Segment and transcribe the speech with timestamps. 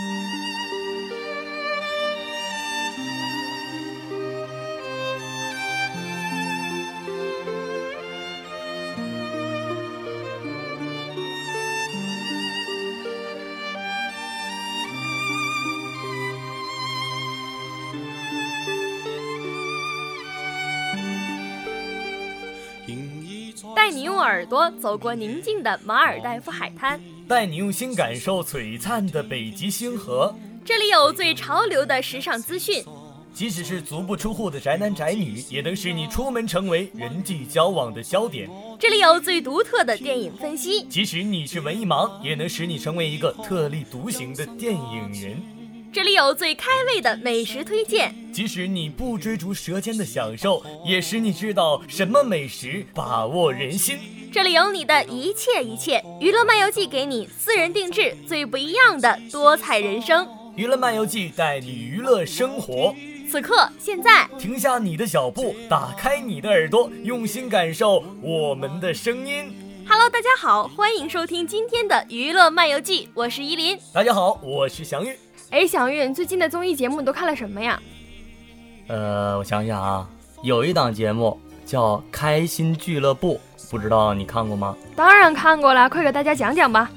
[0.00, 0.47] Thank you.
[23.88, 30.36] 带你用耳朵走过宁静的马尔代夫海滩，带你用心感受璀璨的北极星河。
[30.62, 32.84] 这里有最潮流的时尚资讯，
[33.32, 38.46] 即使是足不出户的宅男宅女，也能使你出门成为人际交往的焦点。
[38.78, 45.42] 这里有最独特的电影分析，即使你是文艺盲，也能使你成为一个特立独行的电影人。
[45.90, 53.98] 这里有最开胃的美食推荐，即使你不追逐舌尖的享受，也使你知道什么美食把握人心。
[54.30, 60.28] 这里有你的一切一切，娱乐漫游记给你私人定制最不一样的多彩人生。
[60.56, 62.94] 娱乐漫游记带你娱乐生活。
[63.30, 69.54] 此刻，现在停下你的脚步，打开你的耳朵，用心感受我们的声音。
[69.88, 73.78] Hello，大家好，欢迎收听今天的娱乐漫游记，我是依林。
[73.92, 75.16] 大家好，我是祥玉。
[75.50, 77.80] 哎，小玉，最近的综艺节目你都看了什么呀？
[78.86, 80.06] 呃，我想想啊，
[80.42, 83.40] 有一档节目叫《开心俱乐部》，
[83.70, 84.76] 不知道你看过吗？
[84.94, 86.90] 当然看过了，快给大家讲讲吧。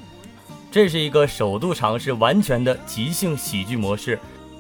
[0.70, 4.20] 这是一个首度尝试完全的即兴喜剧模式，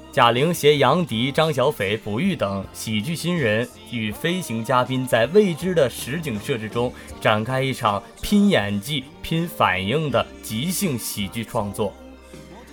[0.09, 11.93] 贾玲携杨迪、张小斐、卜钰等喜剧新人与飞行嘉宾，在未知的实景设置中展开一场拼演技、拼反应的即兴喜剧创作。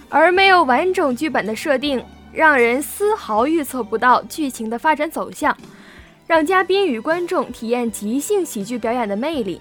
[0.09, 5.57] 而没有完整剧本的设定，让人丝毫预测不到剧情的发展走向，
[6.27, 9.61] 让嘉宾与观众体验即兴喜剧表演的魅力。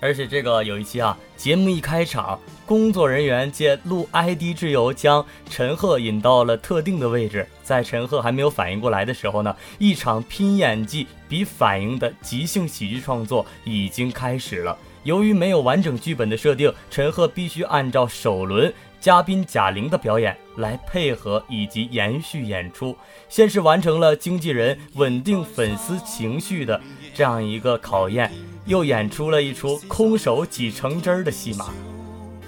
[0.00, 14.78] 而且这个有一期啊，节目一开场，工作人员借录 ID 之由将陈赫引到了特定的位置，在陈赫还没有反应过来的时候呢，一场拼演技比反应的即兴喜剧创作已经开始了。
[15.02, 18.72] 由于没有完整剧本的设定，陈赫必须按照首轮。
[19.00, 22.96] 嘉宾贾玲的表演来配合以及延续演出，
[23.28, 26.80] 先是完成了经纪人稳定粉丝情绪的
[27.14, 28.30] 这样一个考验，
[28.66, 31.66] 又演出了一出空手挤橙汁儿的戏码。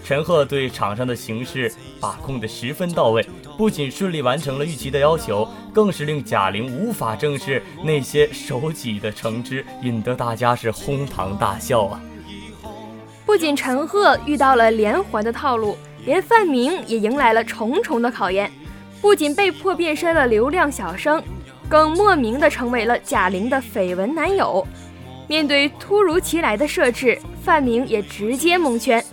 [0.03, 3.25] 陈赫对场上的形势把控的十分到位，
[3.57, 12.03] 不仅顺利完成了预期的要求，更是令贾玲无法正视那些手挤的橙汁，引得大家是哄堂大笑啊！
[13.25, 15.77] 不仅陈赫遇到了连环的套路。
[16.05, 18.51] 连范明也迎来了重重的考验，
[19.01, 21.23] 不仅被迫变身了流量小生，
[21.69, 24.67] 更莫名的成为了贾玲的绯闻男友。
[25.29, 29.05] 面对突如其来的设置，范明也直接蒙圈，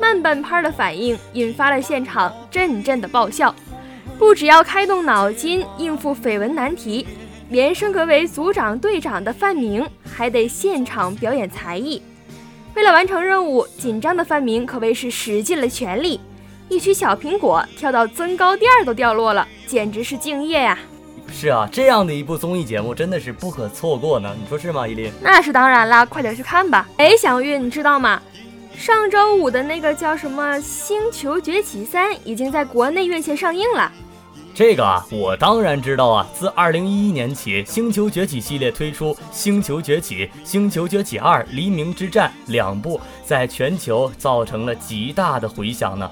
[0.00, 3.54] 慢半拍的反应引发了现场阵阵的爆笑。
[4.16, 7.04] 不只要开动脑筋应付绯闻难题，
[7.48, 12.00] 连升格为组长队长的范明还得现场表演才艺。
[12.74, 16.20] 为了完成任务，紧张的范明可谓是使尽了全力。
[16.68, 20.78] 一曲小苹果跳到增高垫儿都掉落了，简直是敬业呀！
[21.32, 24.34] 是啊，这样的一部综艺节目真的是不可错过呢。
[24.40, 25.12] 你说是吗，依林？
[25.20, 26.88] 那是当然啦，快点去看吧。
[26.96, 28.20] 哎，小玉，你知道吗？
[28.76, 33.90] 上周五的那个叫什么《星球崛起三》已经在国内院线上映了。
[34.54, 36.26] 这个啊，我当然知道啊。
[36.34, 46.10] 自二零一一年起，《星球崛起》系列推出《星球崛起》《星球崛起二：黎明之战》两部，在全球造成了极大的回响呢。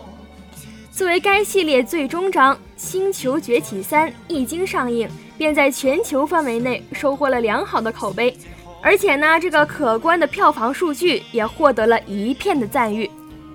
[0.94, 5.08] 作为该系列最终章，《星球崛起三》一经上映，
[5.38, 8.36] 便在全球范围内收获了良好的口碑，
[8.82, 13.10] 而且呢，这个可观的票房数据也获得了一片的赞誉。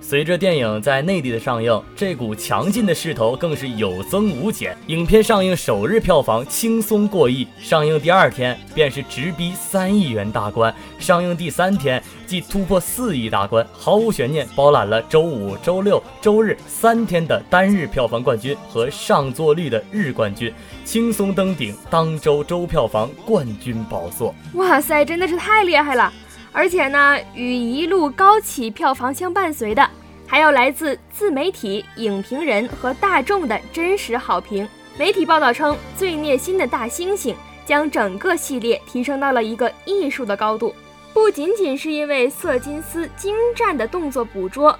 [0.08, 4.74] 随着电影在内地的上映，这股强劲的势头更是有增无减。
[4.86, 20.50] 影片上映首日票房轻松过亿，上映第二天便是直逼三亿元大关，上映第三天即突破四亿大关，毫无悬念包揽了周五、周六、周日三天的单日票房冠军和上座率的日冠军，
[20.86, 24.34] 轻松登顶当周周票房冠军宝座。
[24.54, 26.10] 哇塞，真的是太厉害了！
[26.50, 29.88] 而且呢，与一路高起票房相伴随的，
[30.30, 34.68] 还有来自自媒体、影评人和大众的真实好评。
[34.98, 37.32] 媒体报道称，《最虐心的大猩猩》
[37.64, 40.74] 将整个系列提升到了一个艺术的高度，
[41.14, 44.78] 不仅仅是因为瑟金斯精湛的动作捕捉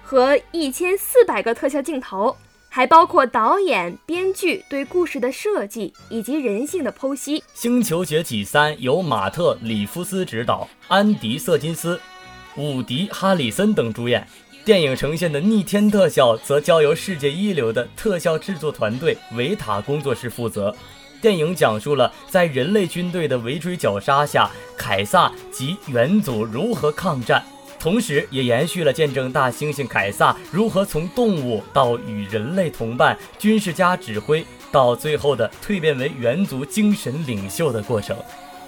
[0.00, 2.34] 和一千四百个特效镜头。
[2.68, 7.38] 还包括导演、编剧对故事的设计以及人性的剖析。
[7.54, 12.00] 《星球崛起三》由马特·里夫斯执导，安迪·瑟金斯、
[12.56, 14.26] 伍迪·哈里森等主演。
[14.64, 20.74] 电影呈现的逆天特效则交由世界一流的特效制作团队维塔工作室负责。
[21.20, 27.44] 电影讲述了在人类军队的围追绞杀下，凯撒及元祖如何抗战，
[27.78, 38.16] 同时也延续了见证大猩猩凯撒如何从动物到与人类同伴、军事家指挥，到最后的蜕变为元族精神领袖的过程。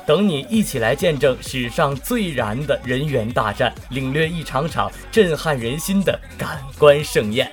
[0.06, 7.50] 等你一起来见证史上最燃的人员大战，领略一场场震撼人心的感官盛宴。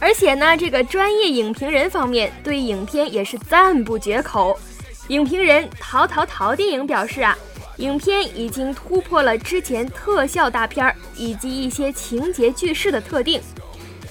[0.00, 4.58] 而且呢，这个专业影评人方面对影片也是赞不绝口。
[5.08, 7.38] 影评人陶陶陶电影表示啊，
[7.76, 13.40] 影片已经突破了之前特效大片儿以及一些情节叙事的特定，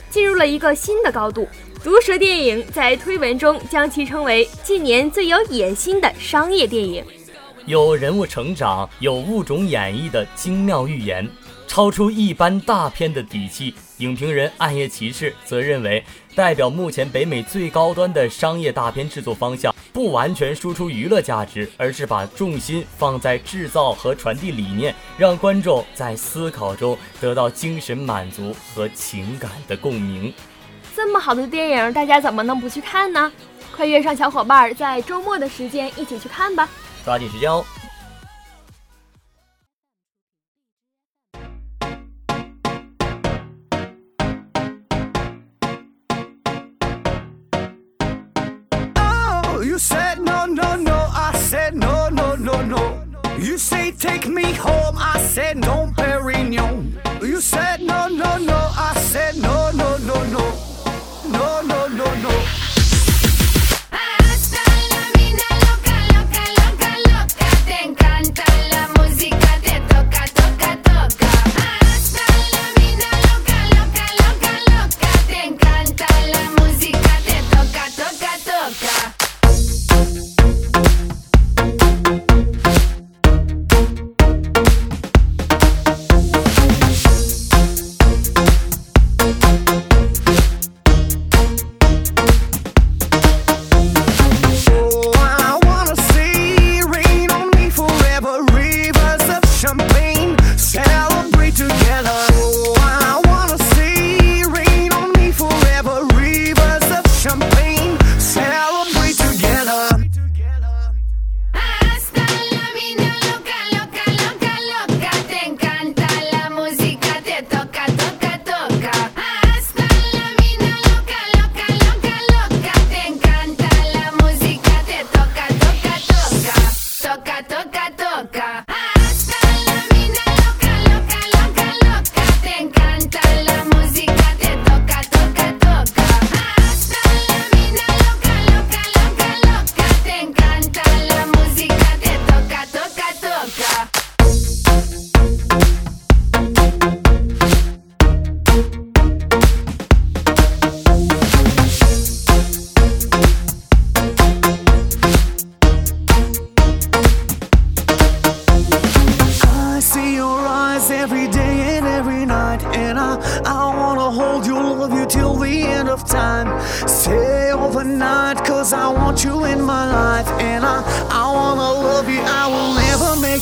[0.10, 1.46] 进入了一个新的高度。
[1.84, 7.04] 毒舌电影在推文中将其称为近年最有野心的商业电影。
[7.66, 11.28] 有人物成长、有物种演绎的精妙预言，
[11.68, 13.74] 超出一般大片的底气。
[13.98, 16.04] 影评人暗夜骑士则认为，
[16.36, 30.32] 代表目前北美最高端的商业大片制作方向，不完全输出娱乐价值，而是把重心放在制造和传递理念，让观众在思考中得到精神满足和情感的共鸣。
[30.96, 33.32] 这么好的电影，大家怎么能不去看呢？
[33.76, 36.70] 快约上小伙伴，在周末的时间一起去看吧！
[37.05, 37.65] 抓紧时间哦。
[49.63, 51.09] You said no, no, no.
[51.15, 53.05] I said no, no, no, no.
[53.39, 54.97] You say take me home.
[54.99, 56.99] I said no, Perignon.
[57.23, 58.59] You said no, no, no.
[58.77, 60.45] I said no, no, no, no.
[61.29, 62.44] No, no, no, no.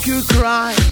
[0.05, 0.82] You cry.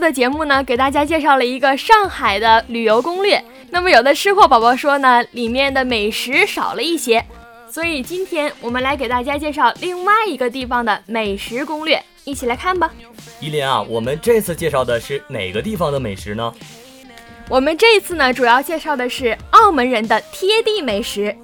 [0.00, 3.44] 次的节目呢，给大家介绍了一个上海的旅游攻略。
[3.68, 7.22] 那么有的吃货宝宝说呢，里面的美食少了一些，
[7.70, 12.90] 所以今天我们来给大家介绍另外一个地方的美食攻略，一起来看吧。
[13.40, 16.50] 依林啊，我们这次介绍的是哪个地方的美食呢？
[17.50, 21.36] 我们这一次呢，主要介绍的是澳门人的贴地美食。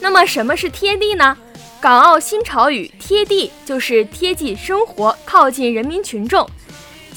[0.00, 1.36] 那么什么是贴地呢？
[1.78, 6.48] 港澳新潮语“贴地”就是贴近生活，靠近人民群众。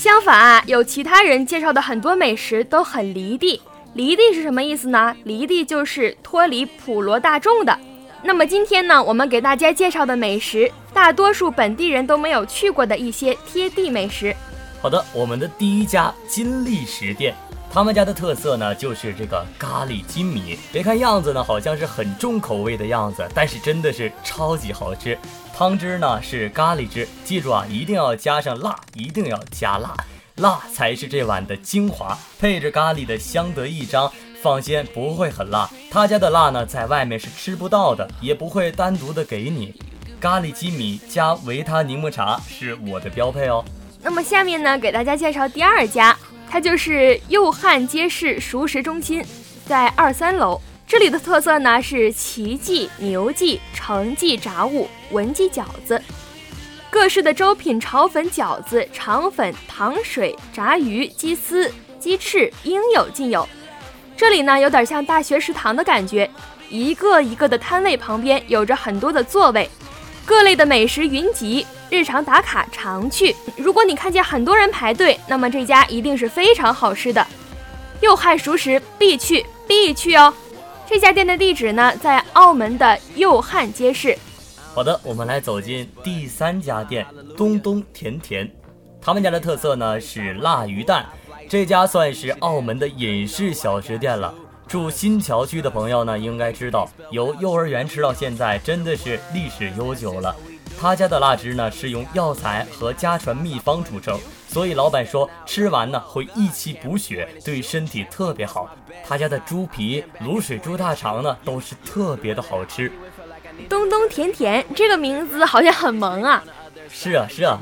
[0.01, 3.61] 相反啊，有其他人介绍的很多美食都很离地，
[3.93, 5.15] 离地是什么意思呢？
[5.25, 7.79] 离地就是脱离普罗大众的。
[8.23, 14.35] 那么今天呢，我们给大家介绍的美食，大多数本地人都没有去过的一些贴地美食。
[14.81, 17.35] 好的，我们的第一家金利食店，
[17.71, 20.57] 他们家的特色呢就是这个咖喱金米。
[20.73, 25.15] 别看样子呢好像是很重口味的样子，但是真的是超级好吃。
[25.61, 29.95] 汤汁呢是咖喱汁，记住啊，一定要加上辣，一定要加辣，
[30.37, 34.11] 辣才是这碗的精华，配着咖喱的相得益彰。
[34.41, 35.69] 放心，不会很辣。
[35.91, 39.79] 他家的辣呢，在外面是吃不到的，也不会单独的给你。
[40.19, 43.63] 咖喱鸡米加维他柠檬茶是我的标配哦。
[44.01, 46.17] 那么下面呢，给大家介绍第二家，
[46.49, 49.23] 它就是右汉街市熟食中心，
[49.67, 50.59] 在二三楼。
[50.91, 56.03] 这里的特色呢是奇记、牛记、成记炸物、文记饺子，
[56.89, 63.47] 各式的粥品、炒粉、饺子、肠粉、糖水、炸鱼、鸡丝、鸡翅应有尽有。
[64.17, 66.29] 这里呢有点像大学食堂的感觉，
[66.69, 69.69] 一个一个的摊位旁边有着很多的座位，
[70.25, 73.33] 各类的美食云集，日常打卡常去。
[73.55, 77.25] 如果你看见很多人排队，那么这家一定是非常好吃的，
[78.01, 80.33] 又汉熟食必去必去哦。
[80.93, 84.13] 这家店的地址呢在澳门的右汉街市。
[84.73, 87.07] 好的，我们来走进第三家店
[87.37, 88.51] 东东甜甜，
[89.01, 91.05] 他们家的特色呢是辣鱼蛋。
[91.47, 94.35] 这家算是澳门的隐士小吃店了。
[94.67, 100.35] 住新桥区的朋友呢，应该知道，由幼儿园吃到现在，真的是历史悠久了。
[100.77, 104.19] 他家的辣汁呢，是用药材和家传秘方煮成，
[104.51, 108.69] 所以老板说吃完呢会益气补血，对身体特别好。
[109.07, 112.91] 他家的猪皮、卤水猪大肠呢，都是特别的好吃。
[113.69, 116.43] 东东甜甜这个名字好像很萌啊。
[116.89, 117.57] 是啊，是啊。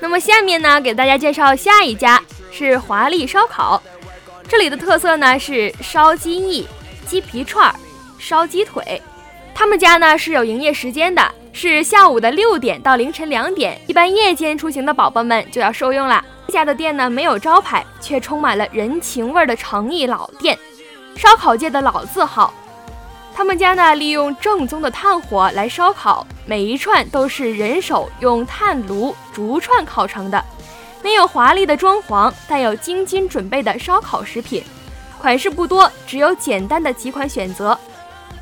[0.00, 2.20] 那么下面呢，给大家介绍下一家。
[2.52, 3.82] 是华丽烧烤，
[4.46, 6.68] 这里的特色呢是烧鸡翼、
[7.06, 7.74] 鸡皮串、
[8.18, 9.00] 烧鸡腿。
[9.54, 13.80] 他们家呢是有营业时间的，是下午的六点到凌晨两点。
[13.86, 16.24] 一般夜间出行的宝宝们就要受用了。
[16.54, 20.56] 家的店呢没有招牌，却充满了人情味儿的诚意老店，
[21.16, 22.54] 烧烤界的老字号。
[23.34, 30.42] 他们家呢利用正宗的炭火来烧烤，每一串都是人手用炭炉逐串烤成的。
[31.02, 34.62] 没有华丽的装潢，带有精心准备的烧烤食品，
[35.20, 37.76] 款式不多，只有简单的几款选择，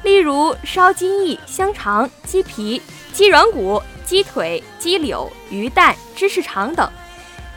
[0.03, 2.83] 例如烧鸡翼、香肠、鸡皮、
[3.15, 6.87] 鸡软骨、鸡腿、鸡柳、鱼蛋、芝士肠等。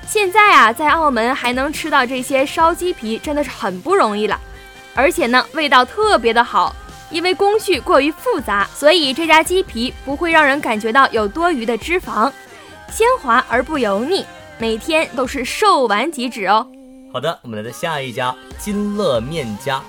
[0.07, 4.39] 现在啊，在澳门还能吃到这些烧鸡皮，真的是很不容易了。
[4.93, 6.73] 而且呢，味道特别的好，
[7.09, 12.31] 因为工序过于复杂，所以这家鸡皮不会让人感觉到有多余的脂肪，
[12.91, 14.25] 鲜滑而不油腻。
[14.57, 16.65] 每天都是售完即止哦。
[17.11, 19.81] 好的，我们来到下一家金乐面家，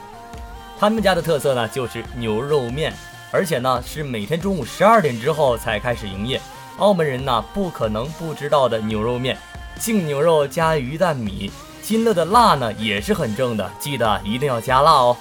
[0.81, 2.93] 他们家的特色呢就是牛肉面，
[3.31, 6.41] 而且呢是每天中午十二点之后才开始营业。
[6.79, 9.39] 澳门人呢不可能不知道的牛肉面，
[9.79, 11.51] 净牛肉加鱼蛋米。
[11.83, 15.17] 金乐的辣呢也是很正的，记得一定要加辣哦。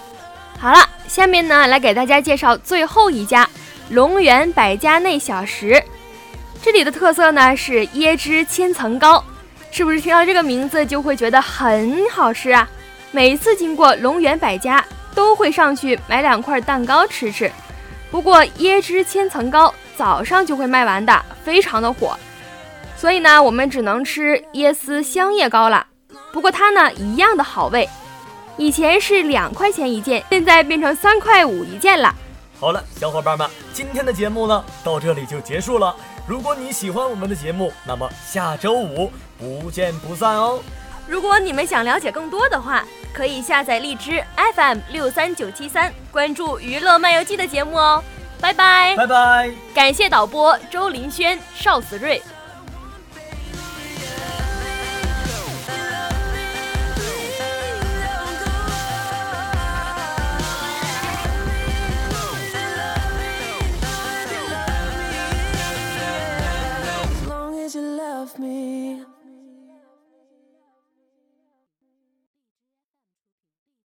[0.59, 3.47] 好了，下面呢来给大家介绍最后一家
[3.89, 5.83] 龙源百家内小食，
[6.63, 9.23] 这里的特色呢是椰汁千层糕。
[9.69, 12.67] 是不是听到这个名字就会觉得很好吃啊？
[13.11, 14.83] 每次经过龙源百家，
[15.13, 17.51] 都会上去买两块蛋糕吃吃。
[18.09, 22.17] 不过椰汁千层糕早上就会卖完的，非常的火，
[22.97, 25.85] 所以呢，我们只能吃椰丝香叶糕了。
[26.31, 27.87] 不过它呢，一样的好味。
[28.57, 32.13] 以前是两块钱一件，现在变成三块五一件了。
[32.59, 35.93] 好了，小伙伴们，今天的节目呢，到这里就结束了。
[36.25, 40.59] 如果你喜欢我们的节目，那么下周五不见不散哦。
[41.07, 42.83] 如果你们想了解更多的话，
[43.13, 44.23] 可以下载荔枝
[44.55, 48.03] FM 六三九七三，关注《娱乐漫游记》的节目哦。
[48.41, 49.51] 拜拜，拜拜。
[49.73, 52.21] 感谢导播周林轩、邵子睿。